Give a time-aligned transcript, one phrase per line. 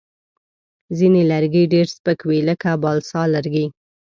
[0.97, 3.65] ځینې لرګي ډېر سپک وي، لکه بالسا لرګی.